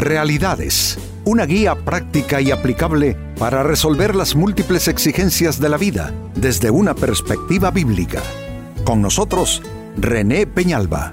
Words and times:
Realidades, 0.00 0.96
una 1.26 1.44
guía 1.44 1.74
práctica 1.74 2.40
y 2.40 2.50
aplicable 2.50 3.18
para 3.38 3.62
resolver 3.62 4.16
las 4.16 4.34
múltiples 4.34 4.88
exigencias 4.88 5.60
de 5.60 5.68
la 5.68 5.76
vida 5.76 6.14
desde 6.34 6.70
una 6.70 6.94
perspectiva 6.94 7.70
bíblica. 7.70 8.22
Con 8.82 9.02
nosotros, 9.02 9.62
René 9.98 10.46
Peñalba. 10.46 11.12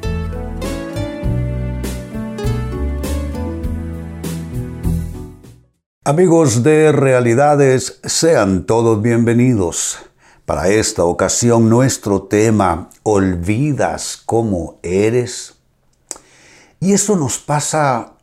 Amigos 6.05 6.63
de 6.63 6.93
Realidades, 6.93 7.99
sean 8.05 8.65
todos 8.65 9.01
bienvenidos. 9.01 9.97
Para 10.45 10.69
esta 10.69 11.03
ocasión 11.03 11.67
nuestro 11.67 12.21
tema, 12.21 12.89
¿olvidas 13.03 14.23
cómo 14.25 14.79
eres? 14.81 15.55
Y 16.79 16.93
eso 16.93 17.17
nos 17.17 17.37
pasa 17.37 18.13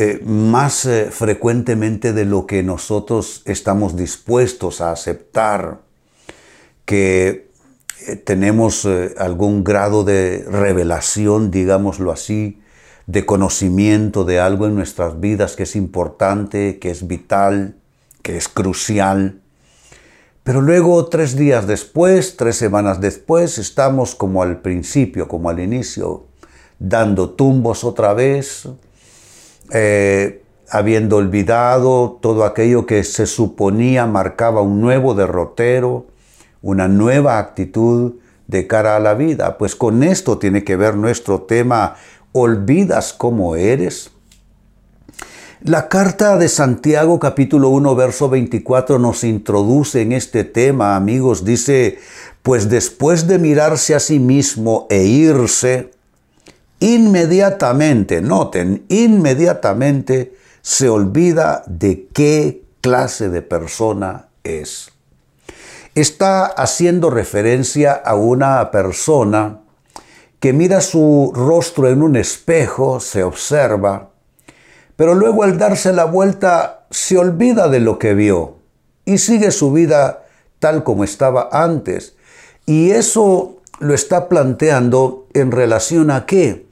eh, 0.00 0.22
más 0.24 0.86
eh, 0.86 1.08
frecuentemente 1.10 2.12
de 2.12 2.24
lo 2.24 2.46
que 2.46 2.62
nosotros 2.62 3.42
estamos 3.46 3.96
dispuestos 3.96 4.80
a 4.80 4.92
aceptar, 4.92 5.80
que 6.84 7.50
eh, 8.06 8.14
tenemos 8.14 8.86
algún 9.18 9.64
grado 9.64 10.04
de 10.04 10.44
revelación, 10.48 11.50
digámoslo 11.50 12.12
así, 12.12 12.60
de 13.08 13.26
conocimiento 13.26 14.22
de 14.22 14.38
algo 14.38 14.68
en 14.68 14.76
nuestras 14.76 15.18
vidas 15.18 15.56
que 15.56 15.64
es 15.64 15.74
importante, 15.74 16.78
que 16.78 16.92
es 16.92 17.08
vital, 17.08 17.74
que 18.22 18.36
es 18.36 18.48
crucial. 18.48 19.40
Pero 20.44 20.60
luego, 20.60 21.06
tres 21.06 21.34
días 21.34 21.66
después, 21.66 22.36
tres 22.36 22.54
semanas 22.54 23.00
después, 23.00 23.58
estamos 23.58 24.14
como 24.14 24.44
al 24.44 24.60
principio, 24.60 25.26
como 25.26 25.50
al 25.50 25.58
inicio, 25.58 26.28
dando 26.78 27.30
tumbos 27.30 27.82
otra 27.82 28.14
vez, 28.14 28.68
eh, 29.72 30.42
habiendo 30.70 31.16
olvidado 31.16 32.18
todo 32.20 32.44
aquello 32.44 32.86
que 32.86 33.04
se 33.04 33.26
suponía 33.26 34.06
marcaba 34.06 34.60
un 34.60 34.80
nuevo 34.80 35.14
derrotero, 35.14 36.06
una 36.62 36.88
nueva 36.88 37.38
actitud 37.38 38.14
de 38.46 38.66
cara 38.66 38.96
a 38.96 39.00
la 39.00 39.14
vida. 39.14 39.58
Pues 39.58 39.76
con 39.76 40.02
esto 40.02 40.38
tiene 40.38 40.64
que 40.64 40.76
ver 40.76 40.96
nuestro 40.96 41.42
tema, 41.42 41.96
¿olvidas 42.32 43.12
cómo 43.12 43.56
eres? 43.56 44.10
La 45.62 45.88
carta 45.88 46.36
de 46.36 46.48
Santiago 46.48 47.18
capítulo 47.18 47.70
1 47.70 47.96
verso 47.96 48.28
24 48.28 49.00
nos 49.00 49.24
introduce 49.24 50.02
en 50.02 50.12
este 50.12 50.44
tema, 50.44 50.94
amigos, 50.94 51.44
dice, 51.44 51.98
pues 52.42 52.68
después 52.68 53.26
de 53.26 53.40
mirarse 53.40 53.96
a 53.96 54.00
sí 54.00 54.20
mismo 54.20 54.86
e 54.88 55.02
irse, 55.02 55.90
inmediatamente, 56.80 58.20
noten, 58.20 58.84
inmediatamente 58.88 60.34
se 60.62 60.88
olvida 60.88 61.62
de 61.66 62.08
qué 62.12 62.62
clase 62.80 63.28
de 63.28 63.42
persona 63.42 64.28
es. 64.44 64.90
Está 65.94 66.46
haciendo 66.46 67.10
referencia 67.10 67.92
a 67.92 68.14
una 68.14 68.70
persona 68.70 69.60
que 70.40 70.52
mira 70.52 70.80
su 70.80 71.32
rostro 71.34 71.88
en 71.88 72.02
un 72.02 72.16
espejo, 72.16 73.00
se 73.00 73.24
observa, 73.24 74.10
pero 74.94 75.14
luego 75.14 75.42
al 75.42 75.58
darse 75.58 75.92
la 75.92 76.04
vuelta 76.04 76.86
se 76.90 77.18
olvida 77.18 77.68
de 77.68 77.80
lo 77.80 77.98
que 77.98 78.14
vio 78.14 78.56
y 79.04 79.18
sigue 79.18 79.50
su 79.50 79.72
vida 79.72 80.26
tal 80.58 80.84
como 80.84 81.02
estaba 81.02 81.48
antes. 81.50 82.14
Y 82.66 82.90
eso 82.90 83.56
lo 83.80 83.94
está 83.94 84.28
planteando 84.28 85.26
en 85.34 85.50
relación 85.50 86.10
a 86.10 86.26
qué? 86.26 86.67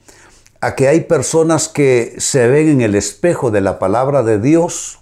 A 0.61 0.75
que 0.75 0.89
hay 0.89 1.01
personas 1.03 1.69
que 1.69 2.15
se 2.19 2.49
ven 2.49 2.69
en 2.69 2.81
el 2.81 2.95
espejo 2.95 3.51
de 3.51 3.61
la 3.61 3.79
palabra 3.79 4.23
de 4.23 4.39
Dios, 4.39 5.01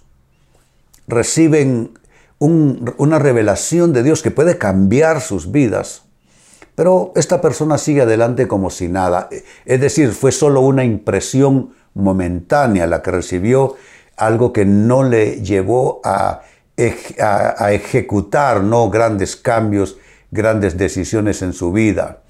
reciben 1.07 1.97
una 2.39 3.19
revelación 3.19 3.93
de 3.93 4.03
Dios 4.03 4.21
que 4.21 4.31
puede 4.31 4.57
cambiar 4.57 5.21
sus 5.21 5.51
vidas, 5.51 6.03
pero 6.75 7.13
esta 7.15 7.39
persona 7.39 7.77
sigue 7.77 8.01
adelante 8.01 8.47
como 8.47 8.69
si 8.69 8.89
nada. 8.89 9.29
Es 9.65 9.79
decir, 9.79 10.11
fue 10.11 10.31
solo 10.31 10.59
una 10.61 10.83
impresión 10.83 11.73
momentánea 11.93 12.85
la 12.87 13.01
que 13.01 13.11
recibió, 13.11 13.75
algo 14.17 14.51
que 14.51 14.65
no 14.65 15.03
le 15.03 15.41
llevó 15.41 16.01
a, 16.03 16.41
a 17.19 17.71
ejecutar 17.71 18.61
¿no? 18.61 18.89
grandes 18.89 19.37
cambios, 19.37 19.97
grandes 20.31 20.77
decisiones 20.77 21.41
en 21.41 21.53
su 21.53 21.71
vida. 21.71 22.23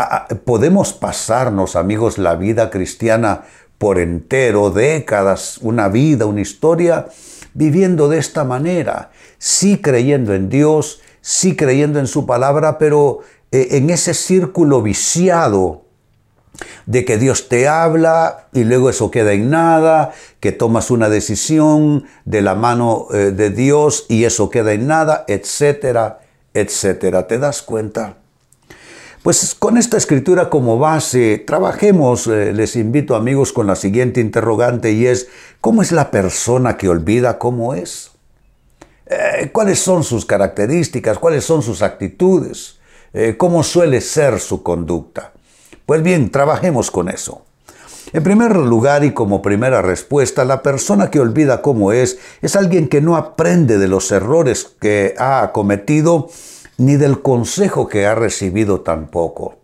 Ah, 0.00 0.28
ah, 0.30 0.34
podemos 0.44 0.92
pasarnos, 0.92 1.74
amigos, 1.74 2.18
la 2.18 2.36
vida 2.36 2.70
cristiana 2.70 3.42
por 3.78 3.98
entero, 3.98 4.70
décadas, 4.70 5.58
una 5.60 5.88
vida, 5.88 6.24
una 6.24 6.40
historia, 6.40 7.08
viviendo 7.52 8.08
de 8.08 8.18
esta 8.18 8.44
manera, 8.44 9.10
sí 9.38 9.78
creyendo 9.78 10.34
en 10.34 10.50
Dios, 10.50 11.00
sí 11.20 11.56
creyendo 11.56 11.98
en 11.98 12.06
su 12.06 12.26
palabra, 12.26 12.78
pero 12.78 13.22
eh, 13.50 13.70
en 13.72 13.90
ese 13.90 14.14
círculo 14.14 14.82
viciado 14.82 15.82
de 16.86 17.04
que 17.04 17.18
Dios 17.18 17.48
te 17.48 17.66
habla 17.66 18.46
y 18.52 18.62
luego 18.62 18.90
eso 18.90 19.10
queda 19.10 19.32
en 19.32 19.50
nada, 19.50 20.12
que 20.38 20.52
tomas 20.52 20.92
una 20.92 21.08
decisión 21.08 22.04
de 22.24 22.40
la 22.40 22.54
mano 22.54 23.08
eh, 23.12 23.32
de 23.32 23.50
Dios 23.50 24.06
y 24.08 24.22
eso 24.22 24.48
queda 24.48 24.74
en 24.74 24.86
nada, 24.86 25.24
etcétera, 25.26 26.20
etcétera. 26.54 27.26
¿Te 27.26 27.40
das 27.40 27.62
cuenta? 27.62 28.18
Pues 29.28 29.54
con 29.54 29.76
esta 29.76 29.98
escritura 29.98 30.48
como 30.48 30.78
base, 30.78 31.36
trabajemos, 31.46 32.26
eh, 32.28 32.54
les 32.54 32.76
invito 32.76 33.14
amigos, 33.14 33.52
con 33.52 33.66
la 33.66 33.76
siguiente 33.76 34.22
interrogante 34.22 34.92
y 34.92 35.04
es, 35.04 35.28
¿cómo 35.60 35.82
es 35.82 35.92
la 35.92 36.10
persona 36.10 36.78
que 36.78 36.88
olvida 36.88 37.38
cómo 37.38 37.74
es? 37.74 38.12
Eh, 39.04 39.50
¿Cuáles 39.52 39.80
son 39.80 40.02
sus 40.02 40.24
características? 40.24 41.18
¿Cuáles 41.18 41.44
son 41.44 41.60
sus 41.60 41.82
actitudes? 41.82 42.78
Eh, 43.12 43.34
¿Cómo 43.36 43.62
suele 43.64 44.00
ser 44.00 44.40
su 44.40 44.62
conducta? 44.62 45.32
Pues 45.84 46.02
bien, 46.02 46.30
trabajemos 46.30 46.90
con 46.90 47.10
eso. 47.10 47.42
En 48.14 48.22
primer 48.22 48.56
lugar 48.56 49.04
y 49.04 49.12
como 49.12 49.42
primera 49.42 49.82
respuesta, 49.82 50.46
la 50.46 50.62
persona 50.62 51.10
que 51.10 51.20
olvida 51.20 51.60
cómo 51.60 51.92
es 51.92 52.18
es 52.40 52.56
alguien 52.56 52.88
que 52.88 53.02
no 53.02 53.14
aprende 53.14 53.76
de 53.76 53.88
los 53.88 54.10
errores 54.10 54.74
que 54.80 55.14
ha 55.18 55.50
cometido 55.52 56.30
ni 56.78 56.96
del 56.96 57.20
consejo 57.20 57.88
que 57.88 58.06
ha 58.06 58.14
recibido 58.14 58.80
tampoco. 58.80 59.56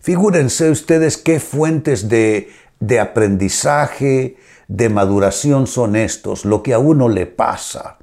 Figúrense 0.00 0.70
ustedes 0.70 1.18
qué 1.18 1.40
fuentes 1.40 2.08
de, 2.08 2.48
de 2.80 3.00
aprendizaje, 3.00 4.36
de 4.68 4.88
maduración 4.88 5.66
son 5.66 5.96
estos, 5.96 6.44
lo 6.44 6.62
que 6.62 6.72
a 6.72 6.78
uno 6.78 7.08
le 7.08 7.26
pasa. 7.26 7.98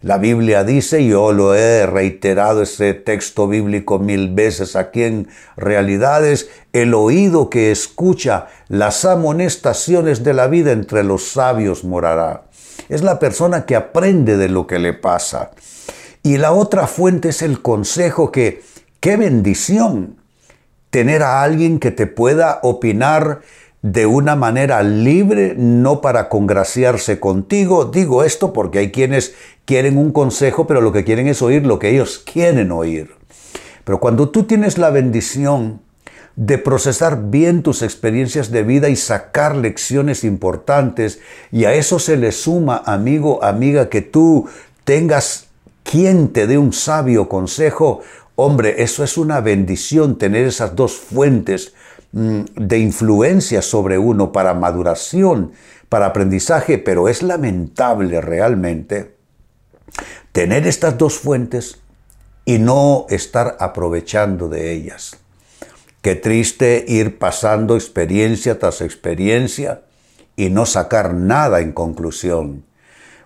La 0.00 0.18
Biblia 0.18 0.62
dice, 0.62 1.04
yo 1.04 1.32
lo 1.32 1.56
he 1.56 1.84
reiterado 1.84 2.62
ese 2.62 2.94
texto 2.94 3.48
bíblico 3.48 3.98
mil 3.98 4.32
veces 4.32 4.76
aquí 4.76 5.02
en 5.02 5.28
Realidades, 5.56 6.48
el 6.72 6.94
oído 6.94 7.50
que 7.50 7.72
escucha 7.72 8.46
las 8.68 9.04
amonestaciones 9.04 10.22
de 10.22 10.34
la 10.34 10.46
vida 10.46 10.70
entre 10.70 11.02
los 11.02 11.32
sabios 11.32 11.82
morará. 11.82 12.44
Es 12.88 13.02
la 13.02 13.18
persona 13.18 13.66
que 13.66 13.74
aprende 13.74 14.36
de 14.36 14.48
lo 14.48 14.68
que 14.68 14.78
le 14.78 14.92
pasa. 14.92 15.50
Y 16.28 16.36
la 16.36 16.52
otra 16.52 16.86
fuente 16.86 17.30
es 17.30 17.40
el 17.40 17.62
consejo 17.62 18.30
que, 18.30 18.60
qué 19.00 19.16
bendición 19.16 20.16
tener 20.90 21.22
a 21.22 21.42
alguien 21.42 21.78
que 21.78 21.90
te 21.90 22.06
pueda 22.06 22.58
opinar 22.62 23.40
de 23.80 24.04
una 24.04 24.36
manera 24.36 24.82
libre, 24.82 25.54
no 25.56 26.02
para 26.02 26.28
congraciarse 26.28 27.18
contigo. 27.18 27.86
Digo 27.86 28.24
esto 28.24 28.52
porque 28.52 28.80
hay 28.80 28.92
quienes 28.92 29.36
quieren 29.64 29.96
un 29.96 30.12
consejo, 30.12 30.66
pero 30.66 30.82
lo 30.82 30.92
que 30.92 31.02
quieren 31.02 31.28
es 31.28 31.40
oír 31.40 31.64
lo 31.64 31.78
que 31.78 31.88
ellos 31.88 32.18
quieren 32.30 32.72
oír. 32.72 33.10
Pero 33.84 33.98
cuando 33.98 34.28
tú 34.28 34.42
tienes 34.42 34.76
la 34.76 34.90
bendición 34.90 35.80
de 36.36 36.58
procesar 36.58 37.30
bien 37.30 37.62
tus 37.62 37.80
experiencias 37.80 38.50
de 38.50 38.64
vida 38.64 38.90
y 38.90 38.96
sacar 38.96 39.56
lecciones 39.56 40.24
importantes, 40.24 41.20
y 41.50 41.64
a 41.64 41.72
eso 41.72 41.98
se 41.98 42.18
le 42.18 42.32
suma, 42.32 42.82
amigo, 42.84 43.42
amiga, 43.42 43.88
que 43.88 44.02
tú 44.02 44.46
tengas 44.84 45.47
quien 45.90 46.34
te 46.34 46.46
dé 46.46 46.58
un 46.58 46.74
sabio 46.74 47.30
consejo, 47.30 48.02
hombre, 48.36 48.82
eso 48.82 49.02
es 49.02 49.16
una 49.16 49.40
bendición 49.40 50.18
tener 50.18 50.46
esas 50.46 50.76
dos 50.76 50.92
fuentes 50.96 51.72
mm, 52.12 52.40
de 52.56 52.78
influencia 52.78 53.62
sobre 53.62 53.96
uno 53.96 54.30
para 54.30 54.52
maduración, 54.52 55.52
para 55.88 56.06
aprendizaje, 56.06 56.76
pero 56.76 57.08
es 57.08 57.22
lamentable 57.22 58.20
realmente 58.20 59.16
tener 60.32 60.66
estas 60.66 60.98
dos 60.98 61.18
fuentes 61.18 61.80
y 62.44 62.58
no 62.58 63.06
estar 63.08 63.56
aprovechando 63.58 64.50
de 64.50 64.72
ellas. 64.72 65.16
Qué 66.02 66.16
triste 66.16 66.84
ir 66.86 67.18
pasando 67.18 67.76
experiencia 67.76 68.58
tras 68.58 68.82
experiencia 68.82 69.84
y 70.36 70.50
no 70.50 70.66
sacar 70.66 71.14
nada 71.14 71.60
en 71.60 71.72
conclusión. 71.72 72.66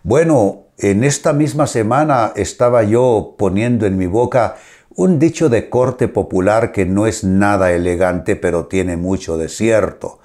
Bueno, 0.04 0.66
en 0.82 1.04
esta 1.04 1.32
misma 1.32 1.68
semana 1.68 2.32
estaba 2.34 2.82
yo 2.82 3.36
poniendo 3.38 3.86
en 3.86 3.96
mi 3.96 4.06
boca 4.06 4.56
un 4.94 5.20
dicho 5.20 5.48
de 5.48 5.70
corte 5.70 6.08
popular 6.08 6.72
que 6.72 6.84
no 6.84 7.06
es 7.06 7.22
nada 7.22 7.72
elegante, 7.72 8.34
pero 8.34 8.66
tiene 8.66 8.96
mucho 8.96 9.38
de 9.38 9.48
cierto. 9.48 10.18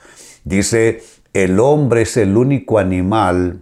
Dice, 0.44 1.04
el 1.34 1.60
hombre 1.60 2.02
es 2.02 2.18
el 2.18 2.36
único 2.36 2.80
animal, 2.80 3.62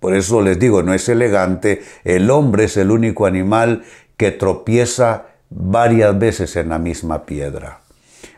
por 0.00 0.14
eso 0.14 0.40
les 0.40 0.58
digo, 0.58 0.82
no 0.82 0.94
es 0.94 1.08
elegante, 1.10 1.82
el 2.04 2.30
hombre 2.30 2.64
es 2.64 2.78
el 2.78 2.90
único 2.90 3.26
animal 3.26 3.84
que 4.16 4.30
tropieza 4.30 5.26
varias 5.50 6.18
veces 6.18 6.56
en 6.56 6.70
la 6.70 6.78
misma 6.78 7.26
piedra, 7.26 7.82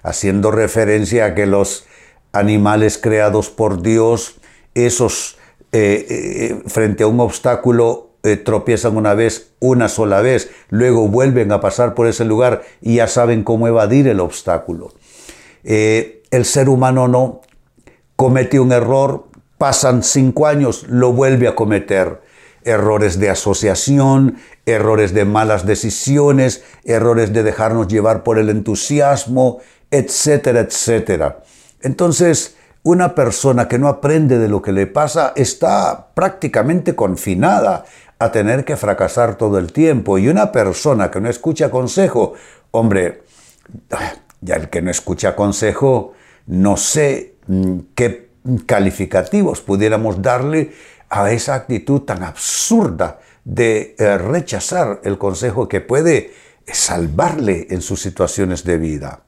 haciendo 0.02 0.50
referencia 0.50 1.26
a 1.26 1.34
que 1.36 1.46
los 1.46 1.86
animales 2.32 2.98
creados 2.98 3.48
por 3.48 3.80
Dios, 3.80 4.40
esos 4.74 5.38
eh, 5.74 6.06
eh, 6.08 6.62
frente 6.66 7.02
a 7.02 7.06
un 7.06 7.18
obstáculo 7.20 8.10
eh, 8.22 8.36
tropiezan 8.36 8.94
una 8.96 9.14
vez, 9.14 9.54
una 9.58 9.88
sola 9.88 10.20
vez, 10.20 10.50
luego 10.68 11.08
vuelven 11.08 11.50
a 11.50 11.60
pasar 11.60 11.94
por 11.94 12.06
ese 12.06 12.26
lugar 12.26 12.62
y 12.82 12.96
ya 12.96 13.08
saben 13.08 13.42
cómo 13.42 13.66
evadir 13.66 14.06
el 14.06 14.20
obstáculo. 14.20 14.92
el 15.64 16.44
ser 16.44 16.68
humano 16.68 17.08
no 17.08 17.40
comete 18.16 18.60
un 18.60 18.72
error, 18.72 19.28
pasan 19.56 20.02
cinco 20.02 20.46
años, 20.46 20.84
lo 20.88 21.12
vuelve 21.12 21.48
a 21.48 21.54
cometer. 21.54 22.20
Errores 22.64 23.18
de 23.18 23.30
asociación, 23.30 24.36
errores 24.66 25.14
de 25.14 25.24
malas 25.24 25.66
decisiones, 25.66 26.62
errores 26.84 27.32
de 27.32 27.42
dejarnos 27.42 27.88
llevar 27.88 28.22
por 28.22 28.38
el 28.38 28.50
entusiasmo, 28.50 29.60
etcétera, 29.90 30.60
etcétera. 30.60 31.42
Entonces, 31.80 32.56
una 32.84 33.14
persona 33.14 33.68
que 33.68 33.78
no 33.78 33.88
aprende 33.88 34.38
de 34.38 34.48
lo 34.48 34.60
que 34.60 34.72
le 34.72 34.86
pasa 34.86 35.32
está 35.36 36.08
prácticamente 36.14 36.96
confinada 36.96 37.84
a 38.18 38.32
tener 38.32 38.64
que 38.64 38.76
fracasar 38.76 39.36
todo 39.36 39.58
el 39.58 39.72
tiempo. 39.72 40.18
Y 40.18 40.28
una 40.28 40.52
persona 40.52 41.10
que 41.10 41.20
no 41.20 41.28
escucha 41.28 41.70
consejo, 41.70 42.34
hombre, 42.72 43.22
ya 44.40 44.56
el 44.56 44.68
que 44.68 44.82
no 44.82 44.90
escucha 44.90 45.36
consejo, 45.36 46.12
no 46.46 46.76
sé 46.76 47.36
mm, 47.46 47.78
qué 47.94 48.30
calificativos 48.66 49.60
pudiéramos 49.60 50.20
darle 50.20 50.72
a 51.08 51.30
esa 51.30 51.54
actitud 51.54 52.00
tan 52.00 52.24
absurda 52.24 53.20
de 53.44 53.94
eh, 53.98 54.18
rechazar 54.18 55.00
el 55.04 55.18
consejo 55.18 55.68
que 55.68 55.80
puede 55.80 56.32
salvarle 56.66 57.66
en 57.70 57.82
sus 57.82 58.00
situaciones 58.00 58.64
de 58.64 58.78
vida. 58.78 59.22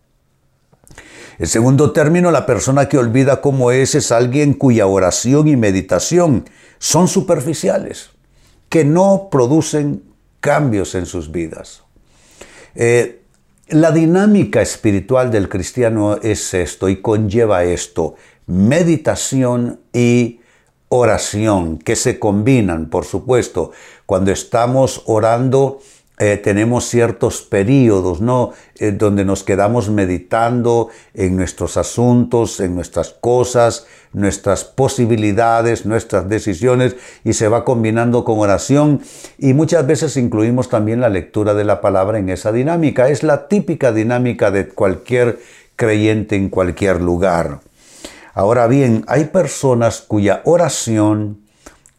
En 1.39 1.47
segundo 1.47 1.93
término, 1.93 2.31
la 2.31 2.47
persona 2.47 2.89
que 2.89 2.99
olvida 2.99 3.41
cómo 3.41 3.73
es 3.73 3.95
es 3.95 4.13
alguien 4.13 4.55
cuya 4.55 4.87
oración 4.87 5.49
y 5.49 5.57
meditación 5.57 6.45
son 6.79 7.09
superficiales, 7.09 8.11
que 8.69 8.85
no 8.85 9.29
producen 9.31 10.05
cambios 10.41 10.95
en 10.95 11.07
sus 11.07 11.33
vidas. 11.33 11.83
Eh, 12.75 13.23
la 13.69 13.91
dinámica 13.93 14.61
espiritual 14.61 15.31
del 15.31 15.49
cristiano 15.49 16.17
es 16.23 16.53
esto 16.55 16.89
y 16.89 17.01
conlleva 17.01 17.65
esto, 17.65 18.15
meditación 18.47 19.81
y 19.93 20.41
oración, 20.89 21.79
que 21.79 21.97
se 21.97 22.19
combinan, 22.19 22.91
por 22.91 23.05
supuesto. 23.05 23.73
Cuando 24.07 24.31
estamos 24.31 25.03
orando, 25.07 25.81
eh, 26.17 26.37
tenemos 26.37 26.85
ciertos 26.85 27.43
periodos, 27.43 28.21
¿no? 28.21 28.53
Eh, 28.77 28.93
donde 28.93 29.25
nos 29.25 29.43
quedamos 29.43 29.91
meditando 29.91 30.89
en 31.13 31.35
nuestros 31.35 31.77
asuntos, 31.77 32.61
en 32.61 32.77
nuestras 32.77 33.11
cosas, 33.11 33.89
nuestras 34.13 34.63
posibilidades, 34.63 35.87
nuestras 35.87 36.29
decisiones, 36.29 36.95
y 37.25 37.33
se 37.33 37.49
va 37.49 37.65
combinando 37.65 38.23
con 38.23 38.39
oración. 38.39 39.01
Y 39.39 39.55
muchas 39.55 39.89
veces 39.89 40.17
incluimos 40.17 40.69
también 40.69 41.01
la 41.01 41.09
lectura 41.09 41.53
de 41.53 41.65
la 41.65 41.81
palabra 41.81 42.21
en 42.21 42.29
esa 42.29 42.53
dinámica. 42.53 43.09
Es 43.09 43.25
la 43.25 43.49
típica 43.49 43.91
dinámica 43.91 44.53
de 44.53 44.69
cualquier 44.69 45.41
creyente 45.75 46.37
en 46.37 46.49
cualquier 46.49 47.01
lugar. 47.01 47.59
Ahora 48.35 48.69
bien, 48.69 49.05
hay 49.09 49.25
personas 49.25 50.01
cuya 50.01 50.43
oración, 50.45 51.41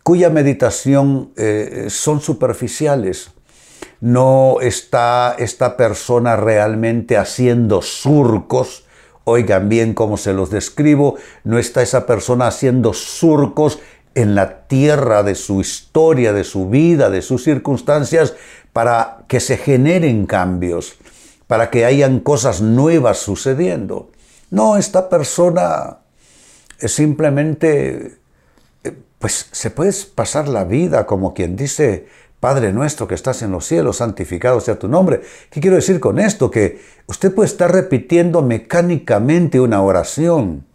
cuya 0.03 0.29
meditación 0.29 1.31
eh, 1.35 1.87
son 1.89 2.21
superficiales 2.21 3.34
no 4.01 4.57
está 4.61 5.35
esta 5.37 5.77
persona 5.77 6.35
realmente 6.35 7.17
haciendo 7.17 7.81
surcos, 7.81 8.85
oigan 9.23 9.69
bien 9.69 9.93
cómo 9.93 10.17
se 10.17 10.33
los 10.33 10.49
describo, 10.49 11.15
no 11.43 11.57
está 11.57 11.81
esa 11.81 12.05
persona 12.05 12.47
haciendo 12.47 12.93
surcos 12.93 13.79
en 14.13 14.33
la 14.33 14.67
tierra 14.67 15.23
de 15.23 15.35
su 15.35 15.59
historia, 15.59 16.31
de 16.31 16.43
su 16.43 16.69
vida, 16.69 17.09
de 17.09 17.21
sus 17.21 17.43
circunstancias, 17.43 18.35
para 18.71 19.25
que 19.27 19.39
se 19.39 19.57
generen 19.57 20.25
cambios, 20.25 20.95
para 21.47 21.69
que 21.69 21.85
hayan 21.85 22.19
cosas 22.19 22.61
nuevas 22.61 23.17
sucediendo. 23.17 24.09
No, 24.51 24.77
esta 24.77 25.09
persona 25.09 25.97
es 26.79 26.93
simplemente, 26.93 28.17
eh, 28.83 28.97
pues 29.19 29.49
se 29.51 29.69
puede 29.69 29.93
pasar 30.13 30.47
la 30.47 30.63
vida 30.63 31.05
como 31.05 31.33
quien 31.33 31.55
dice, 31.55 32.07
Padre 32.39 32.71
nuestro 32.73 33.07
que 33.07 33.15
estás 33.15 33.41
en 33.41 33.51
los 33.51 33.65
cielos, 33.65 33.97
santificado 33.97 34.59
sea 34.59 34.77
tu 34.77 34.87
nombre. 34.87 35.21
¿Qué 35.49 35.61
quiero 35.61 35.77
decir 35.77 35.99
con 35.99 36.19
esto? 36.19 36.51
Que 36.51 36.79
usted 37.07 37.33
puede 37.33 37.47
estar 37.47 37.71
repitiendo 37.71 38.41
mecánicamente 38.41 39.59
una 39.59 39.81
oración, 39.81 40.65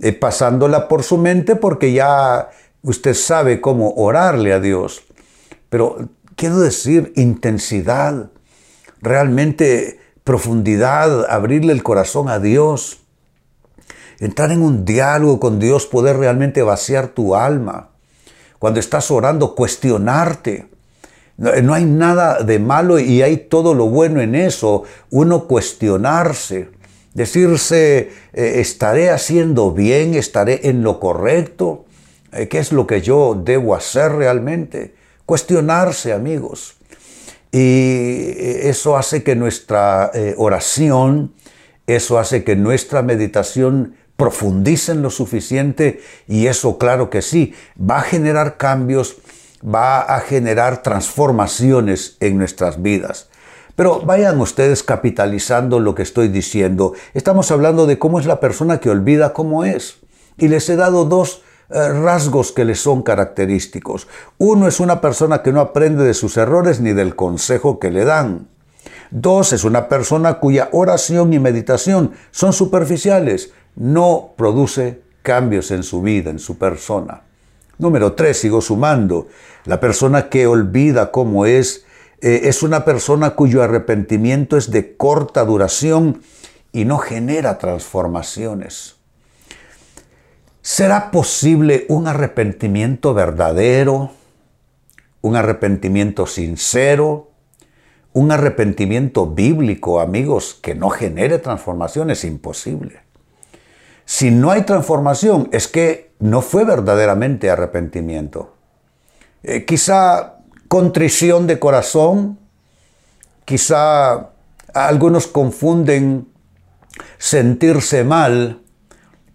eh, 0.00 0.12
pasándola 0.12 0.88
por 0.88 1.02
su 1.02 1.16
mente 1.16 1.56
porque 1.56 1.92
ya 1.92 2.50
usted 2.82 3.14
sabe 3.14 3.60
cómo 3.60 3.94
orarle 3.94 4.52
a 4.52 4.60
Dios. 4.60 5.04
Pero 5.70 6.08
quiero 6.34 6.58
decir 6.58 7.12
intensidad, 7.16 8.30
realmente 9.00 10.00
profundidad, 10.22 11.24
abrirle 11.30 11.72
el 11.72 11.82
corazón 11.82 12.28
a 12.28 12.40
Dios, 12.40 12.98
entrar 14.18 14.50
en 14.50 14.60
un 14.60 14.84
diálogo 14.84 15.40
con 15.40 15.58
Dios, 15.60 15.86
poder 15.86 16.18
realmente 16.18 16.62
vaciar 16.62 17.08
tu 17.08 17.34
alma. 17.34 17.90
Cuando 18.58 18.80
estás 18.80 19.10
orando, 19.10 19.54
cuestionarte 19.54 20.75
no, 21.38 21.74
hay 21.74 21.84
nada 21.84 22.42
de 22.42 22.58
malo 22.58 22.98
y 22.98 23.22
hay 23.22 23.36
todo 23.36 23.74
lo 23.74 23.86
bueno 23.88 24.20
en 24.20 24.34
eso. 24.34 24.84
Uno 25.10 25.46
cuestionarse, 25.46 26.70
decirse, 27.12 28.10
eh, 28.32 28.52
¿estaré 28.56 29.10
haciendo 29.10 29.72
bien? 29.72 30.14
¿Estaré 30.14 30.68
en 30.68 30.82
lo 30.82 30.98
correcto? 30.98 31.84
Eh, 32.32 32.48
¿Qué 32.48 32.58
es 32.58 32.72
lo 32.72 32.86
que 32.86 33.02
yo 33.02 33.40
debo 33.44 33.74
hacer 33.74 34.12
realmente? 34.12 34.94
Cuestionarse, 35.26 36.14
amigos. 36.14 36.76
Y 37.52 37.58
eh, 37.58 38.68
eso 38.70 38.96
hace 38.96 39.22
que 39.22 39.36
nuestra 39.36 40.10
oración, 40.38 41.34
eso 41.86 42.18
hace 42.18 42.44
que 42.44 42.56
nuestra 42.56 43.02
meditación 43.02 43.94
profundicen 44.16 45.02
lo 45.02 45.10
suficiente 45.10 46.00
y 46.26 46.46
eso 46.46 46.78
claro 46.78 47.10
que 47.10 47.20
sí, 47.20 47.52
va 47.78 47.98
a 47.98 48.02
generar 48.02 48.56
cambios 48.56 49.18
va 49.62 50.00
a 50.00 50.20
generar 50.20 50.82
transformaciones 50.82 52.16
en 52.20 52.38
nuestras 52.38 52.82
vidas. 52.82 53.28
Pero 53.74 54.00
vayan 54.00 54.40
ustedes 54.40 54.82
capitalizando 54.82 55.80
lo 55.80 55.94
que 55.94 56.02
estoy 56.02 56.28
diciendo. 56.28 56.94
Estamos 57.12 57.50
hablando 57.50 57.86
de 57.86 57.98
cómo 57.98 58.18
es 58.18 58.26
la 58.26 58.40
persona 58.40 58.80
que 58.80 58.90
olvida 58.90 59.34
cómo 59.34 59.64
es. 59.64 59.98
Y 60.38 60.48
les 60.48 60.68
he 60.70 60.76
dado 60.76 61.04
dos 61.04 61.42
eh, 61.68 61.88
rasgos 61.92 62.52
que 62.52 62.64
les 62.64 62.80
son 62.80 63.02
característicos. 63.02 64.08
Uno 64.38 64.66
es 64.66 64.80
una 64.80 65.00
persona 65.00 65.42
que 65.42 65.52
no 65.52 65.60
aprende 65.60 66.04
de 66.04 66.14
sus 66.14 66.36
errores 66.36 66.80
ni 66.80 66.92
del 66.92 67.16
consejo 67.16 67.78
que 67.78 67.90
le 67.90 68.04
dan. 68.04 68.48
Dos 69.10 69.52
es 69.52 69.64
una 69.64 69.88
persona 69.88 70.40
cuya 70.40 70.68
oración 70.72 71.32
y 71.32 71.38
meditación 71.38 72.12
son 72.30 72.52
superficiales, 72.52 73.52
no 73.74 74.34
produce 74.36 75.02
cambios 75.22 75.70
en 75.70 75.82
su 75.82 76.02
vida, 76.02 76.30
en 76.30 76.38
su 76.38 76.56
persona. 76.56 77.25
Número 77.78 78.14
tres, 78.14 78.38
sigo 78.38 78.60
sumando. 78.60 79.28
La 79.64 79.80
persona 79.80 80.28
que 80.28 80.46
olvida 80.46 81.10
cómo 81.10 81.44
es, 81.46 81.84
eh, 82.20 82.42
es 82.44 82.62
una 82.62 82.84
persona 82.84 83.30
cuyo 83.30 83.62
arrepentimiento 83.62 84.56
es 84.56 84.70
de 84.70 84.96
corta 84.96 85.44
duración 85.44 86.22
y 86.72 86.84
no 86.84 86.98
genera 86.98 87.58
transformaciones. 87.58 88.96
¿Será 90.62 91.10
posible 91.10 91.86
un 91.88 92.08
arrepentimiento 92.08 93.14
verdadero, 93.14 94.10
un 95.20 95.36
arrepentimiento 95.36 96.26
sincero, 96.26 97.30
un 98.12 98.32
arrepentimiento 98.32 99.26
bíblico, 99.26 100.00
amigos, 100.00 100.58
que 100.60 100.74
no 100.74 100.90
genere 100.90 101.38
transformación? 101.38 102.10
Es 102.10 102.24
imposible. 102.24 103.05
Si 104.06 104.30
no 104.30 104.52
hay 104.52 104.62
transformación, 104.62 105.48
es 105.52 105.66
que 105.66 106.14
no 106.20 106.40
fue 106.40 106.64
verdaderamente 106.64 107.50
arrepentimiento. 107.50 108.54
Eh, 109.42 109.64
quizá 109.64 110.36
contrición 110.68 111.46
de 111.48 111.58
corazón, 111.58 112.38
quizá 113.44 114.30
algunos 114.72 115.26
confunden 115.26 116.28
sentirse 117.18 118.04
mal 118.04 118.62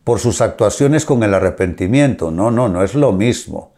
por 0.06 0.20
sus 0.20 0.40
actuaciones 0.40 1.06
con 1.06 1.22
el 1.24 1.34
arrepentimiento. 1.34 2.32
No, 2.32 2.50
no, 2.50 2.70
no 2.70 2.82
es 2.82 2.96
lo 2.96 3.12
mismo. 3.12 3.71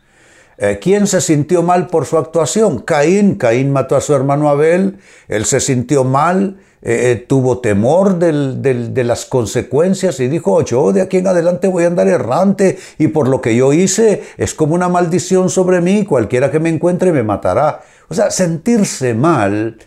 Eh, 0.58 0.80
¿Quién 0.82 1.08
se 1.08 1.22
sintió 1.22 1.64
mal 1.64 1.88
por 1.88 2.06
su 2.06 2.18
actuación? 2.18 2.80
Caín. 2.80 3.36
Caín 3.36 3.72
mató 3.72 3.96
a 3.96 4.02
su 4.02 4.14
hermano 4.14 4.50
Abel. 4.50 4.98
Él 5.28 5.46
se 5.46 5.60
sintió 5.60 6.04
mal 6.04 6.58
eh, 6.86 7.12
eh, 7.12 7.16
tuvo 7.16 7.60
temor 7.60 8.20
de 8.20 9.04
las 9.06 9.26
consecuencias 9.26 10.20
y 10.20 10.28
dijo, 10.28 10.62
yo 10.64 10.92
de 10.92 11.00
aquí 11.00 11.16
en 11.16 11.28
adelante 11.28 11.70
voy 11.70 11.86
a 11.86 11.88
andar 11.88 12.10
errante 12.10 12.78
y 12.98 13.08
por 13.08 13.30
lo 13.30 13.40
que 13.40 13.56
yo 13.56 13.72
hice 13.72 14.22
es 14.36 14.54
como 14.54 14.76
una 14.76 14.90
maldición 14.90 15.50
sobre 15.50 15.80
mí, 15.80 16.04
cualquiera 16.04 16.52
que 16.52 16.60
me 16.60 16.68
encuentre 16.68 17.14
me 17.14 17.24
matará. 17.24 17.84
O 18.10 18.14
sea, 18.14 18.32
sentirse 18.32 19.14
mal 19.14 19.78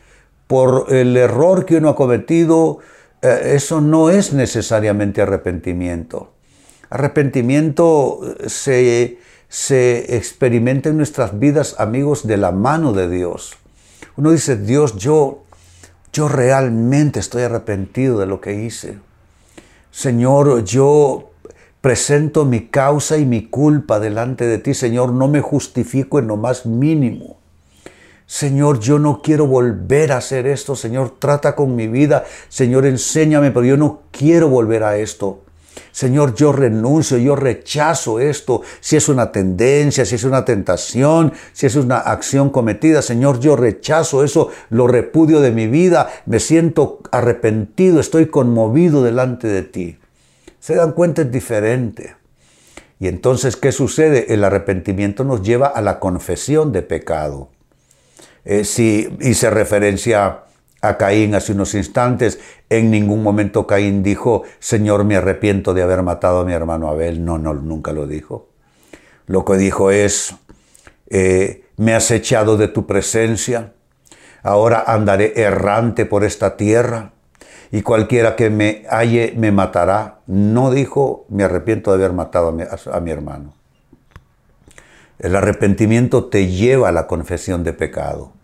por 0.46 0.86
el 0.88 1.18
error 1.18 1.66
que 1.66 1.76
uno 1.76 1.90
ha 1.90 1.96
cometido, 1.96 2.78
eso 3.20 3.82
no 3.82 4.08
es 4.08 4.32
necesariamente 4.32 5.20
arrepentimiento. 5.20 6.35
Arrepentimiento 6.90 8.20
se, 8.46 9.18
se 9.48 10.16
experimenta 10.16 10.88
en 10.88 10.96
nuestras 10.96 11.38
vidas, 11.38 11.76
amigos, 11.78 12.26
de 12.26 12.36
la 12.36 12.52
mano 12.52 12.92
de 12.92 13.08
Dios. 13.08 13.56
Uno 14.16 14.30
dice, 14.30 14.56
Dios, 14.56 14.96
yo 14.96 15.46
yo 16.16 16.28
realmente 16.28 17.20
estoy 17.20 17.42
arrepentido 17.42 18.18
de 18.18 18.24
lo 18.24 18.40
que 18.40 18.54
hice. 18.54 18.98
Señor, 19.90 20.64
yo 20.64 21.32
presento 21.82 22.46
mi 22.46 22.68
causa 22.68 23.18
y 23.18 23.26
mi 23.26 23.50
culpa 23.50 24.00
delante 24.00 24.46
de 24.46 24.56
ti. 24.56 24.72
Señor, 24.72 25.12
no 25.12 25.28
me 25.28 25.42
justifico 25.42 26.18
en 26.18 26.28
lo 26.28 26.38
más 26.38 26.64
mínimo. 26.64 27.36
Señor, 28.24 28.80
yo 28.80 28.98
no 28.98 29.20
quiero 29.20 29.46
volver 29.46 30.10
a 30.10 30.16
hacer 30.16 30.46
esto. 30.46 30.74
Señor, 30.74 31.16
trata 31.18 31.54
con 31.54 31.76
mi 31.76 31.86
vida. 31.86 32.24
Señor, 32.48 32.86
enséñame, 32.86 33.50
pero 33.50 33.66
yo 33.66 33.76
no 33.76 34.04
quiero 34.10 34.48
volver 34.48 34.84
a 34.84 34.96
esto. 34.96 35.42
Señor, 35.92 36.34
yo 36.34 36.52
renuncio, 36.52 37.18
yo 37.18 37.36
rechazo 37.36 38.20
esto, 38.20 38.62
si 38.80 38.96
es 38.96 39.08
una 39.08 39.32
tendencia, 39.32 40.04
si 40.04 40.14
es 40.14 40.24
una 40.24 40.44
tentación, 40.44 41.32
si 41.52 41.66
es 41.66 41.76
una 41.76 41.98
acción 41.98 42.50
cometida. 42.50 43.02
Señor, 43.02 43.40
yo 43.40 43.56
rechazo 43.56 44.24
eso, 44.24 44.50
lo 44.70 44.86
repudio 44.86 45.40
de 45.40 45.52
mi 45.52 45.66
vida, 45.66 46.08
me 46.26 46.40
siento 46.40 47.00
arrepentido, 47.10 48.00
estoy 48.00 48.26
conmovido 48.26 49.02
delante 49.02 49.48
de 49.48 49.62
ti. 49.62 49.98
Se 50.60 50.74
dan 50.74 50.92
cuenta, 50.92 51.22
es 51.22 51.30
diferente. 51.30 52.16
Y 52.98 53.08
entonces, 53.08 53.56
¿qué 53.56 53.72
sucede? 53.72 54.32
El 54.32 54.42
arrepentimiento 54.44 55.24
nos 55.24 55.42
lleva 55.42 55.66
a 55.66 55.82
la 55.82 55.98
confesión 55.98 56.72
de 56.72 56.82
pecado. 56.82 57.50
Eh, 58.44 58.64
si 58.64 59.08
hice 59.20 59.50
referencia 59.50 60.45
a 60.88 60.96
Caín 60.98 61.34
hace 61.34 61.52
unos 61.52 61.74
instantes. 61.74 62.38
En 62.68 62.90
ningún 62.90 63.22
momento 63.22 63.66
Caín 63.66 64.02
dijo, 64.02 64.42
Señor, 64.58 65.04
me 65.04 65.16
arrepiento 65.16 65.74
de 65.74 65.82
haber 65.82 66.02
matado 66.02 66.40
a 66.40 66.44
mi 66.44 66.52
hermano 66.52 66.88
Abel. 66.88 67.24
No, 67.24 67.38
no, 67.38 67.54
nunca 67.54 67.92
lo 67.92 68.06
dijo. 68.06 68.48
Lo 69.26 69.44
que 69.44 69.56
dijo 69.56 69.90
es, 69.90 70.34
eh, 71.08 71.64
me 71.76 71.94
has 71.94 72.10
echado 72.10 72.56
de 72.56 72.68
tu 72.68 72.86
presencia, 72.86 73.72
ahora 74.42 74.84
andaré 74.86 75.32
errante 75.36 76.06
por 76.06 76.24
esta 76.24 76.56
tierra 76.56 77.12
y 77.72 77.82
cualquiera 77.82 78.36
que 78.36 78.50
me 78.50 78.84
halle 78.88 79.34
me 79.36 79.52
matará. 79.52 80.20
No 80.26 80.70
dijo, 80.70 81.26
me 81.28 81.44
arrepiento 81.44 81.90
de 81.90 82.04
haber 82.04 82.14
matado 82.14 82.56
a 82.92 83.00
mi 83.00 83.10
hermano. 83.10 83.54
El 85.18 85.34
arrepentimiento 85.34 86.26
te 86.26 86.48
lleva 86.48 86.90
a 86.90 86.92
la 86.92 87.06
confesión 87.06 87.64
de 87.64 87.72
pecado. 87.72 88.35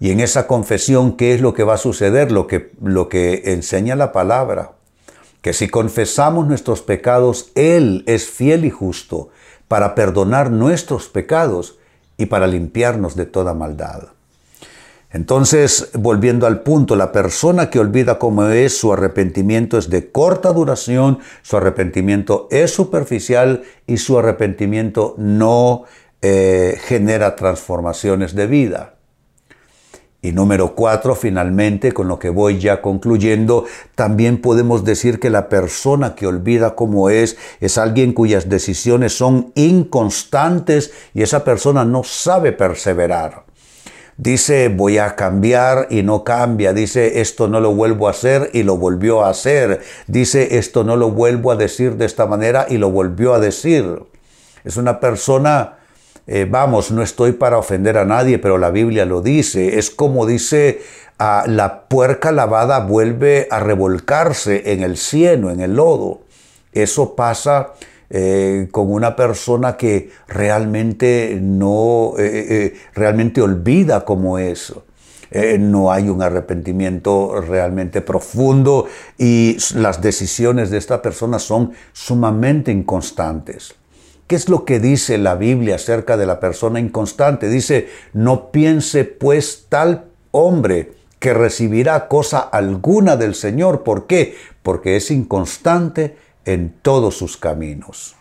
Y 0.00 0.10
en 0.10 0.20
esa 0.20 0.46
confesión, 0.46 1.16
¿qué 1.16 1.34
es 1.34 1.40
lo 1.40 1.54
que 1.54 1.64
va 1.64 1.74
a 1.74 1.78
suceder? 1.78 2.30
Lo 2.30 2.46
que, 2.46 2.72
lo 2.82 3.08
que 3.08 3.52
enseña 3.52 3.96
la 3.96 4.12
palabra. 4.12 4.72
Que 5.42 5.52
si 5.52 5.68
confesamos 5.68 6.46
nuestros 6.46 6.82
pecados, 6.82 7.50
Él 7.54 8.04
es 8.06 8.28
fiel 8.28 8.64
y 8.64 8.70
justo 8.70 9.30
para 9.66 9.94
perdonar 9.94 10.50
nuestros 10.50 11.08
pecados 11.08 11.78
y 12.16 12.26
para 12.26 12.46
limpiarnos 12.46 13.16
de 13.16 13.26
toda 13.26 13.54
maldad. 13.54 14.08
Entonces, 15.10 15.90
volviendo 15.94 16.46
al 16.46 16.60
punto, 16.60 16.94
la 16.94 17.12
persona 17.12 17.70
que 17.70 17.78
olvida 17.78 18.18
cómo 18.18 18.46
es 18.48 18.76
su 18.76 18.92
arrepentimiento 18.92 19.78
es 19.78 19.88
de 19.88 20.12
corta 20.12 20.52
duración, 20.52 21.20
su 21.42 21.56
arrepentimiento 21.56 22.46
es 22.50 22.72
superficial 22.72 23.62
y 23.86 23.96
su 23.96 24.18
arrepentimiento 24.18 25.14
no 25.16 25.84
eh, 26.20 26.78
genera 26.82 27.36
transformaciones 27.36 28.34
de 28.34 28.46
vida. 28.46 28.97
Y 30.28 30.32
número 30.32 30.74
cuatro, 30.74 31.14
finalmente, 31.14 31.92
con 31.92 32.06
lo 32.06 32.18
que 32.18 32.28
voy 32.28 32.58
ya 32.58 32.82
concluyendo, 32.82 33.64
también 33.94 34.42
podemos 34.42 34.84
decir 34.84 35.20
que 35.20 35.30
la 35.30 35.48
persona 35.48 36.14
que 36.14 36.26
olvida 36.26 36.74
cómo 36.74 37.08
es 37.08 37.38
es 37.60 37.78
alguien 37.78 38.12
cuyas 38.12 38.50
decisiones 38.50 39.16
son 39.16 39.52
inconstantes 39.54 40.92
y 41.14 41.22
esa 41.22 41.44
persona 41.44 41.86
no 41.86 42.04
sabe 42.04 42.52
perseverar. 42.52 43.44
Dice 44.18 44.68
voy 44.68 44.98
a 44.98 45.16
cambiar 45.16 45.86
y 45.88 46.02
no 46.02 46.24
cambia. 46.24 46.74
Dice 46.74 47.22
esto 47.22 47.48
no 47.48 47.60
lo 47.60 47.74
vuelvo 47.74 48.06
a 48.06 48.10
hacer 48.10 48.50
y 48.52 48.64
lo 48.64 48.76
volvió 48.76 49.24
a 49.24 49.30
hacer. 49.30 49.80
Dice 50.08 50.58
esto 50.58 50.84
no 50.84 50.96
lo 50.96 51.10
vuelvo 51.10 51.52
a 51.52 51.56
decir 51.56 51.96
de 51.96 52.04
esta 52.04 52.26
manera 52.26 52.66
y 52.68 52.76
lo 52.76 52.90
volvió 52.90 53.32
a 53.32 53.40
decir. 53.40 54.02
Es 54.62 54.76
una 54.76 55.00
persona 55.00 55.77
eh, 56.30 56.46
vamos, 56.48 56.90
no 56.90 57.02
estoy 57.02 57.32
para 57.32 57.56
ofender 57.56 57.96
a 57.96 58.04
nadie, 58.04 58.38
pero 58.38 58.58
la 58.58 58.70
Biblia 58.70 59.06
lo 59.06 59.22
dice. 59.22 59.78
Es 59.78 59.90
como 59.90 60.26
dice, 60.26 60.82
ah, 61.18 61.44
la 61.46 61.88
puerca 61.88 62.32
lavada 62.32 62.80
vuelve 62.80 63.48
a 63.50 63.60
revolcarse 63.60 64.72
en 64.72 64.82
el 64.82 64.98
cieno, 64.98 65.50
en 65.50 65.60
el 65.60 65.76
lodo. 65.76 66.20
Eso 66.72 67.16
pasa 67.16 67.72
eh, 68.10 68.68
con 68.70 68.92
una 68.92 69.16
persona 69.16 69.78
que 69.78 70.10
realmente 70.28 71.38
no, 71.40 72.12
eh, 72.18 72.74
realmente 72.94 73.40
olvida 73.40 74.04
como 74.04 74.38
eso. 74.38 74.84
no 75.58 75.92
hay 75.92 76.08
un 76.10 76.22
arrepentimiento 76.22 77.40
realmente 77.40 78.00
profundo 78.00 78.86
y 79.18 79.56
las 79.74 80.00
decisiones 80.00 80.70
de 80.70 80.78
esta 80.78 81.00
persona 81.00 81.38
son 81.38 81.72
sumamente 81.92 82.70
inconstantes. 82.70 83.77
¿Qué 84.28 84.36
es 84.36 84.50
lo 84.50 84.66
que 84.66 84.78
dice 84.78 85.16
la 85.16 85.36
Biblia 85.36 85.76
acerca 85.76 86.18
de 86.18 86.26
la 86.26 86.38
persona 86.38 86.78
inconstante? 86.78 87.48
Dice, 87.48 87.88
no 88.12 88.52
piense 88.52 89.04
pues 89.04 89.64
tal 89.70 90.04
hombre 90.32 90.92
que 91.18 91.32
recibirá 91.32 92.08
cosa 92.08 92.38
alguna 92.38 93.16
del 93.16 93.34
Señor. 93.34 93.84
¿Por 93.84 94.06
qué? 94.06 94.36
Porque 94.62 94.96
es 94.96 95.10
inconstante 95.10 96.16
en 96.44 96.74
todos 96.82 97.16
sus 97.16 97.38
caminos. 97.38 98.16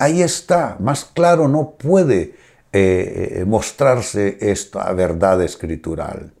Ahí 0.00 0.22
está, 0.22 0.76
más 0.80 1.04
claro 1.04 1.46
no 1.46 1.70
puede 1.78 2.34
eh, 2.72 3.36
eh, 3.36 3.44
mostrarse 3.46 4.38
esta 4.40 4.92
verdad 4.92 5.40
escritural. 5.40 6.32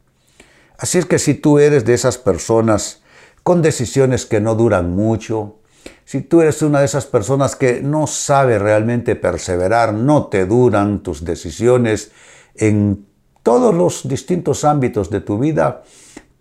Así 0.76 0.98
es 0.98 1.06
que 1.06 1.20
si 1.20 1.34
tú 1.34 1.60
eres 1.60 1.84
de 1.84 1.94
esas 1.94 2.18
personas 2.18 3.02
con 3.44 3.62
decisiones 3.62 4.26
que 4.26 4.40
no 4.40 4.56
duran 4.56 4.90
mucho, 4.90 5.60
si 6.04 6.20
tú 6.20 6.40
eres 6.40 6.62
una 6.62 6.80
de 6.80 6.86
esas 6.86 7.06
personas 7.06 7.56
que 7.56 7.80
no 7.80 8.06
sabe 8.06 8.58
realmente 8.58 9.16
perseverar, 9.16 9.92
no 9.92 10.26
te 10.26 10.46
duran 10.46 11.02
tus 11.02 11.24
decisiones 11.24 12.12
en 12.54 13.06
todos 13.42 13.74
los 13.74 14.08
distintos 14.08 14.64
ámbitos 14.64 15.10
de 15.10 15.20
tu 15.20 15.38
vida, 15.38 15.82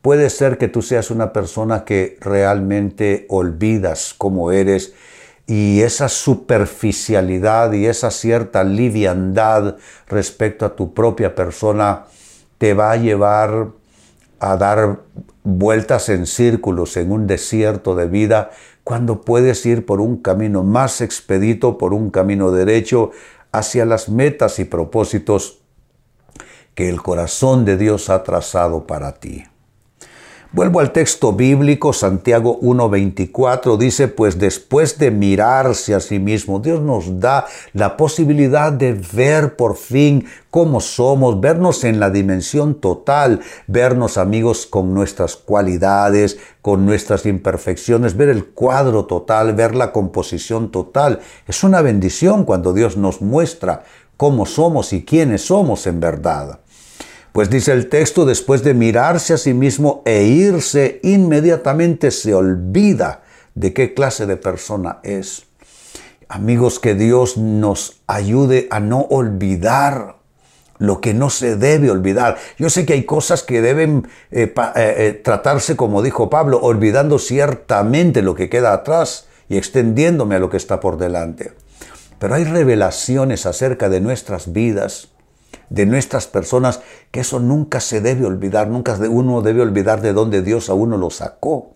puede 0.02 0.30
ser 0.30 0.58
que 0.58 0.68
tú 0.68 0.82
seas 0.82 1.12
una 1.12 1.34
persona 1.34 1.86
que 1.86 2.18
realmente 2.22 3.26
olvidas 3.30 4.14
cómo 4.18 4.52
eres 4.52 4.94
y 5.48 5.82
esa 5.82 6.08
superficialidad 6.08 7.74
y 7.74 7.86
esa 7.88 8.12
cierta 8.12 8.64
liviandad 8.64 9.78
respecto 10.08 10.66
a 10.66 10.76
tu 10.76 10.94
propia 10.94 11.36
persona 11.36 12.06
te 12.58 12.74
va 12.74 12.92
a 12.92 12.98
llevar 12.98 13.70
a 14.40 14.58
dar 14.58 15.00
vueltas 15.44 16.10
en 16.10 16.26
círculos 16.26 16.96
en 16.98 17.12
un 17.12 17.28
desierto 17.28 17.96
de 17.96 18.08
vida 18.08 18.52
cuando 18.84 19.22
puedes 19.22 19.66
ir 19.66 19.86
por 19.86 20.02
un 20.02 20.18
camino 20.18 20.63
más 20.63 21.02
expedito, 21.02 21.78
por 21.78 21.94
un 21.94 22.10
camino 22.10 22.52
derecho 22.52 23.12
hacia 23.52 23.86
las 23.86 24.10
metas 24.10 24.60
y 24.60 24.66
propósitos 24.66 25.60
que 26.75 26.90
el 26.90 27.02
corazón 27.02 27.66
de 27.66 27.78
Dios 27.78 28.10
ha 28.10 28.24
trazado 28.24 28.88
para 28.88 29.13
ti. 29.13 29.46
Vuelvo 30.53 30.81
al 30.81 30.91
texto 30.91 31.33
bíblico, 31.33 31.93
Santiago 31.93 32.60
1.24 32.62 33.75
dice, 33.75 34.07
pues 34.07 34.38
después 34.38 35.00
de 35.00 35.10
mirarse 35.10 35.95
a 35.95 36.00
sí 36.00 36.19
mismo, 36.19 36.60
Dios 36.60 36.79
nos 36.79 37.19
da 37.19 37.48
la 37.74 37.98
posibilidad 37.98 38.72
de 38.72 38.93
ver 38.93 39.55
por 39.55 39.75
fin 39.75 40.27
cómo 40.51 40.79
somos, 40.79 41.41
vernos 41.41 41.83
en 41.83 42.00
la 42.00 42.12
dimensión 42.12 42.75
total, 42.75 43.39
vernos 43.65 44.19
amigos 44.19 44.67
con 44.67 44.93
nuestras 44.93 45.36
cualidades, 45.38 46.38
con 46.62 46.86
nuestras 46.86 47.25
imperfecciones, 47.25 48.15
ver 48.15 48.29
el 48.29 48.45
cuadro 48.45 49.05
total, 49.05 49.55
ver 49.55 49.74
la 49.74 49.91
composición 49.91 50.69
total. 50.69 51.22
Es 51.48 51.63
una 51.63 51.81
bendición 51.81 52.45
cuando 52.45 52.74
Dios 52.74 52.95
nos 52.95 53.24
muestra 53.24 53.86
cómo 54.17 54.45
somos 54.45 54.93
y 54.93 55.03
quiénes 55.03 55.48
somos 55.48 55.88
en 55.88 56.00
verdad. 56.00 56.60
Pues 57.34 57.50
dice 57.50 57.72
el 57.72 57.90
texto, 57.90 58.25
después 58.25 58.63
de 58.63 58.75
mirarse 58.75 59.34
a 59.34 59.38
sí 59.38 59.56
mismo 59.56 60.04
e 60.06 60.22
irse, 60.22 61.00
inmediatamente 61.02 62.12
se 62.12 62.36
olvida 62.36 63.24
de 63.56 63.74
qué 63.74 63.96
clase 63.96 64.28
de 64.28 64.38
persona 64.38 65.00
es. 65.02 65.48
Amigos, 66.30 66.80
que 66.80 66.94
Dios 66.94 67.38
nos 67.38 68.04
ayude 68.06 68.68
a 68.70 68.80
no 68.80 69.02
olvidar 69.10 70.18
lo 70.78 71.02
que 71.02 71.16
no 71.16 71.32
se 71.32 71.56
debe 71.56 71.90
olvidar. 71.90 72.38
Yo 72.60 72.70
sé 72.70 72.86
que 72.86 72.94
hay 72.94 73.04
cosas 73.04 73.42
que 73.42 73.63
deben 73.63 74.08
eh, 74.30 74.54
eh, 74.56 74.74
eh, 74.75 75.22
tratarse, 75.24 75.75
como 75.75 76.04
dijo 76.04 76.30
Pablo, 76.30 76.60
olvidando 76.62 77.18
ciertamente 77.18 78.22
lo 78.22 78.36
que 78.36 78.48
queda 78.48 78.74
atrás 78.74 79.25
y 79.50 79.58
extendiéndome 79.58 80.36
a 80.36 80.40
lo 80.40 80.52
que 80.52 80.58
está 80.58 80.80
por 80.80 80.98
delante. 80.98 81.54
Pero 82.20 82.36
hay 82.36 82.44
revelaciones 82.44 83.48
acerca 83.48 83.90
de 83.90 84.02
nuestras 84.02 84.54
vidas, 84.54 85.12
de 85.69 85.86
nuestras 85.86 86.27
personas, 86.27 86.81
que 87.12 87.22
eso 87.22 87.39
nunca 87.39 87.79
se 87.79 88.01
debe 88.01 88.25
olvidar, 88.25 88.67
nunca 88.67 88.98
uno 89.10 89.41
debe 89.41 89.62
olvidar 89.62 90.01
de 90.01 90.13
dónde 90.13 90.41
Dios 90.41 90.69
a 90.69 90.74
uno 90.74 90.98
lo 90.98 91.10
sacó, 91.10 91.72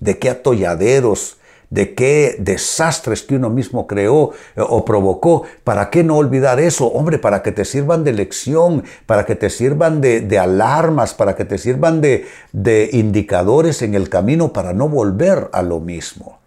de 0.00 0.18
qué 0.18 0.30
atolladeros, 0.30 1.38
de 1.70 1.94
qué 1.94 2.36
desastres 2.38 3.22
que 3.22 3.36
uno 3.36 3.50
mismo 3.50 3.86
creó 3.86 4.32
eh, 4.56 4.62
o 4.66 4.84
provocó. 4.84 5.42
¿Para 5.64 5.90
qué 5.90 6.02
no 6.02 6.16
olvidar 6.16 6.60
eso? 6.60 6.86
Hombre, 6.86 7.18
para 7.18 7.42
que 7.42 7.52
te 7.52 7.64
sirvan 7.64 8.04
de 8.04 8.12
lección, 8.12 8.84
para 9.06 9.26
que 9.26 9.34
te 9.34 9.50
sirvan 9.50 10.00
de, 10.00 10.38
alarmas, 10.38 11.14
para 11.14 11.36
que 11.36 11.44
te 11.44 11.58
sirvan 11.58 12.00
de, 12.00 12.26
de 12.52 12.88
indicadores 12.92 13.82
en 13.82 13.94
el 13.94 14.08
camino 14.08 14.52
para 14.52 14.72
no 14.72 14.88
volver 14.88 15.50
a 15.52 15.62
lo 15.62 15.80
mismo. 15.80 16.37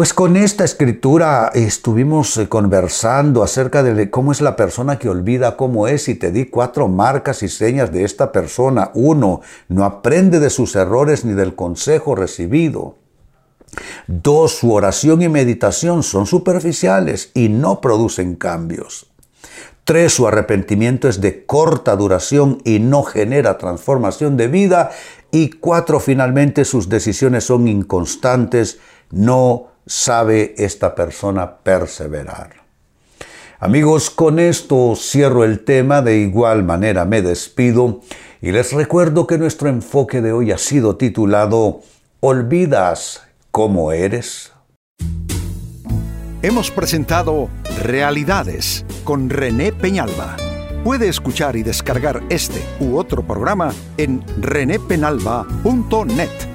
Pues 0.00 0.14
con 0.14 0.38
esta 0.38 0.64
escritura 0.64 1.50
estuvimos 1.52 2.34
eh, 2.38 2.48
conversando 2.48 3.42
acerca 3.42 3.82
de 3.82 4.08
cómo 4.08 4.32
es 4.32 4.40
la 4.40 4.56
persona 4.56 4.98
que 4.98 5.10
olvida 5.10 5.58
cómo 5.58 5.88
es 5.88 6.08
y 6.08 6.14
te 6.14 6.32
di 6.32 6.46
cuatro 6.46 6.88
marcas 6.88 7.42
y 7.42 7.48
señas 7.48 7.92
de 7.92 8.04
esta 8.04 8.32
persona. 8.32 8.92
Uno, 8.94 9.42
no 9.68 9.84
aprende 9.84 10.40
de 10.40 10.48
sus 10.48 10.74
errores 10.74 11.26
ni 11.26 11.34
del 11.34 11.54
consejo 11.54 12.14
recibido. 12.14 12.96
Dos, 14.06 14.52
su 14.52 14.72
oración 14.72 15.20
y 15.20 15.28
meditación 15.28 16.02
son 16.02 16.24
superficiales 16.24 17.30
y 17.34 17.50
no 17.50 17.82
producen 17.82 18.36
cambios. 18.36 19.10
Tres, 19.84 20.14
su 20.14 20.26
arrepentimiento 20.26 21.10
es 21.10 21.20
de 21.20 21.44
corta 21.44 21.94
duración 21.94 22.62
y 22.64 22.78
no 22.78 23.02
genera 23.02 23.58
transformación 23.58 24.38
de 24.38 24.48
vida. 24.48 24.92
Y 25.30 25.50
cuatro, 25.50 26.00
finalmente, 26.00 26.64
sus 26.64 26.88
decisiones 26.88 27.44
son 27.44 27.68
inconstantes, 27.68 28.78
no 29.10 29.69
sabe 29.86 30.54
esta 30.58 30.94
persona 30.94 31.58
perseverar. 31.58 32.60
Amigos, 33.58 34.08
con 34.08 34.38
esto 34.38 34.94
cierro 34.96 35.44
el 35.44 35.64
tema, 35.64 36.00
de 36.00 36.18
igual 36.18 36.64
manera 36.64 37.04
me 37.04 37.20
despido 37.20 38.00
y 38.40 38.52
les 38.52 38.72
recuerdo 38.72 39.26
que 39.26 39.36
nuestro 39.36 39.68
enfoque 39.68 40.22
de 40.22 40.32
hoy 40.32 40.50
ha 40.50 40.58
sido 40.58 40.96
titulado 40.96 41.82
¿Olvidas 42.20 43.22
cómo 43.50 43.92
eres? 43.92 44.52
Hemos 46.42 46.70
presentado 46.70 47.50
Realidades 47.82 48.86
con 49.04 49.28
René 49.28 49.72
Peñalba. 49.72 50.36
Puede 50.84 51.08
escuchar 51.08 51.56
y 51.56 51.62
descargar 51.62 52.22
este 52.30 52.62
u 52.80 52.96
otro 52.96 53.26
programa 53.26 53.74
en 53.98 54.24
renépenalba.net. 54.40 56.49